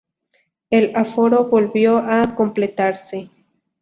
El 0.71 0.95
aforo 0.95 1.45
volvió 1.45 1.99
a 1.99 2.33
completarse. 2.33 3.29